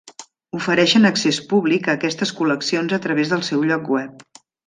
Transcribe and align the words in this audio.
Ofereixen 0.59 1.03
accés 1.09 1.39
públic 1.51 1.89
a 1.91 1.95
aquestes 2.01 2.33
col·leccions 2.39 2.97
a 2.99 3.01
través 3.05 3.35
del 3.35 3.47
seu 3.51 3.69
lloc 3.73 3.93
web. 3.99 4.27